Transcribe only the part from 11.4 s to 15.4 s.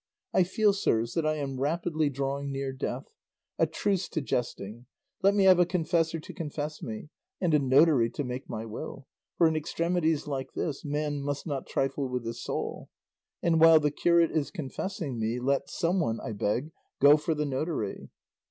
not trifle with his soul; and while the curate is confessing me